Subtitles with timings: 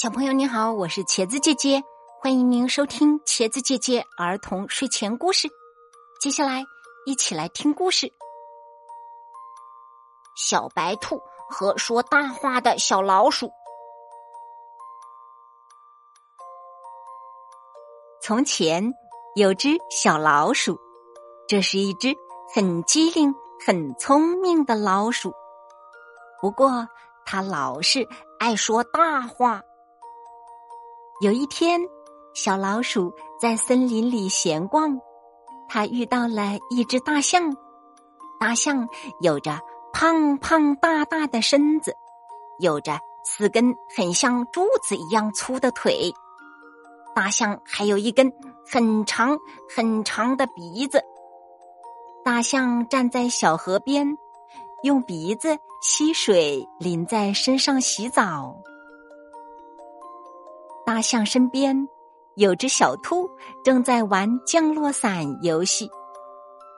[0.00, 1.82] 小朋友你好，我是茄子姐姐，
[2.20, 5.48] 欢迎您收听茄子姐姐儿童睡前故事。
[6.20, 6.64] 接下来
[7.04, 8.12] 一起来听故事：
[10.36, 13.50] 小白兔和说大话的小老鼠。
[18.22, 18.94] 从前
[19.34, 20.78] 有只小老鼠，
[21.48, 22.14] 这是一只
[22.54, 23.34] 很机灵、
[23.66, 25.34] 很聪明的老鼠，
[26.40, 26.86] 不过
[27.26, 28.06] 它老是
[28.38, 29.60] 爱说大话。
[31.20, 31.80] 有一天，
[32.32, 35.00] 小老鼠在森林里闲逛，
[35.68, 37.56] 它遇到了一只大象。
[38.38, 38.88] 大象
[39.20, 39.58] 有着
[39.92, 41.92] 胖胖大大的身子，
[42.60, 46.14] 有着四根很像柱子一样粗的腿。
[47.16, 48.32] 大象还有一根
[48.64, 49.36] 很长
[49.74, 51.02] 很长的鼻子。
[52.24, 54.16] 大象站在小河边，
[54.84, 58.54] 用鼻子吸水淋在身上洗澡。
[60.98, 61.88] 大象身边
[62.34, 63.30] 有只小兔，
[63.62, 65.88] 正在玩降落伞游戏。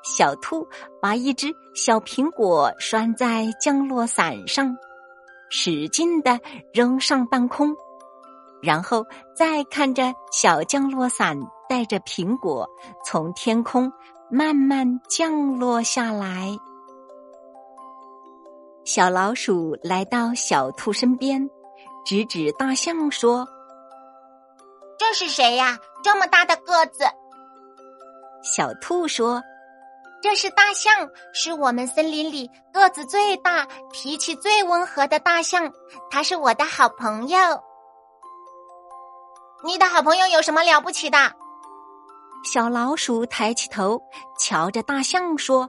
[0.02, 0.68] 小兔
[1.00, 4.76] 把一只小苹果拴在降落伞上，
[5.48, 6.38] 使劲的
[6.74, 7.74] 扔上半空，
[8.60, 11.34] 然后再看着小降落伞
[11.66, 12.68] 带着苹果
[13.06, 13.90] 从天空
[14.30, 16.54] 慢慢降落下来。
[18.84, 21.48] 小老鼠来到小兔身边，
[22.04, 23.48] 指指大象说。
[25.10, 25.76] 这是谁呀？
[26.04, 27.02] 这么大的个子！
[28.44, 29.42] 小兔说
[30.22, 35.72] ：“这是大象，是我们森林里个子最大、脾气最温和的大象。
[36.12, 37.38] 它是我的好朋友。
[39.64, 41.18] 你的好朋友有什么了不起的？”
[42.46, 44.00] 小老鼠抬起头，
[44.38, 45.68] 瞧着大象说：“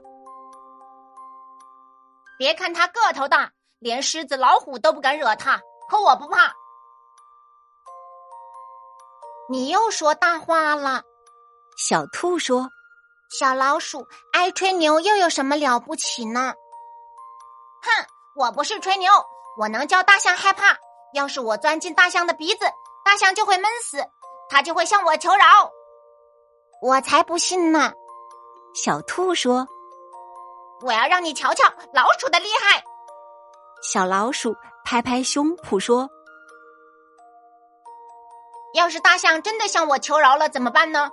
[2.38, 6.54] 别看它个头大，连狮子、老虎都不敢惹它，可我不怕。”
[9.48, 11.02] 你又说大话了，
[11.76, 12.70] 小兔说
[13.28, 16.54] ：“小老鼠爱吹牛，又有什么了不起呢？”
[17.82, 19.10] 哼，我不是吹牛，
[19.58, 20.76] 我能叫大象害怕。
[21.12, 22.64] 要是我钻进大象的鼻子，
[23.04, 24.02] 大象就会闷死，
[24.48, 25.44] 它就会向我求饶。
[26.80, 27.92] 我才不信呢！
[28.74, 29.66] 小兔说
[30.80, 32.82] ：“我要让你瞧瞧老鼠的厉害。”
[33.82, 34.54] 小老鼠
[34.84, 36.08] 拍拍胸脯说。
[38.74, 41.10] 要是大象真的向我求饶了，怎么办呢？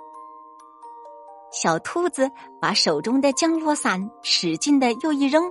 [1.52, 5.50] 小兔子把手中的降落伞使劲的又一扔，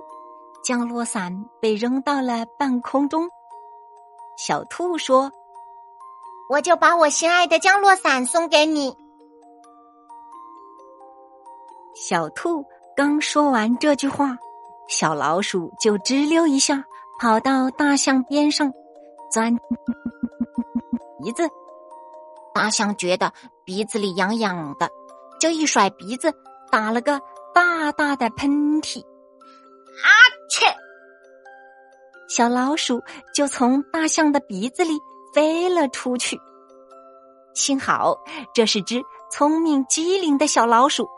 [0.64, 3.28] 降落伞被扔到了半空中。
[4.36, 5.30] 小兔说
[6.48, 8.96] ：“我就把我心爱的降落伞送给你。”
[11.94, 12.64] 小兔
[12.96, 14.38] 刚说完这句话，
[14.88, 16.82] 小老鼠就吱溜一下
[17.20, 18.72] 跑到大象边上，
[19.30, 19.54] 钻
[21.22, 21.46] 鼻子。
[22.60, 23.32] 大象觉得
[23.64, 24.90] 鼻子里痒痒的，
[25.40, 26.30] 就一甩鼻子，
[26.70, 27.18] 打了个
[27.54, 28.50] 大大的喷
[28.82, 29.00] 嚏。
[29.00, 30.08] 啊
[30.50, 30.66] 切！
[32.28, 33.00] 小老鼠
[33.34, 35.00] 就从大象的鼻子里
[35.32, 36.38] 飞了出去。
[37.54, 38.18] 幸好
[38.52, 39.00] 这是只
[39.32, 41.08] 聪明机灵的小老鼠，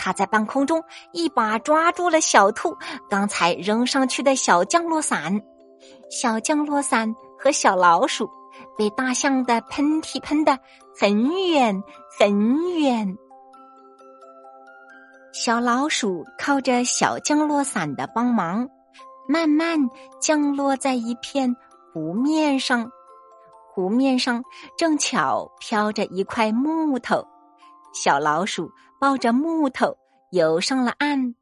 [0.00, 0.82] 它在半空中
[1.12, 2.76] 一把抓住了小兔
[3.08, 5.40] 刚才扔上去的小降落伞。
[6.10, 8.28] 小降落伞和小老鼠。
[8.76, 10.58] 被大象的喷嚏喷得
[10.98, 11.82] 很远
[12.18, 13.16] 很远。
[15.32, 18.68] 小老鼠靠着小降落伞的帮忙，
[19.28, 19.78] 慢慢
[20.20, 21.56] 降落在一片
[21.92, 22.90] 湖面上。
[23.74, 24.44] 湖面上
[24.76, 27.26] 正巧飘着一块木头，
[27.94, 28.70] 小老鼠
[29.00, 29.96] 抱着木头
[30.30, 31.34] 游上了岸。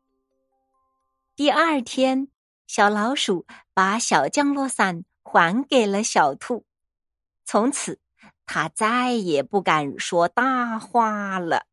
[1.34, 2.28] 第二天，
[2.68, 3.44] 小老鼠
[3.74, 6.64] 把小降落伞还给了小兔。
[7.52, 7.98] 从此，
[8.46, 11.64] 他再也不敢说大话了。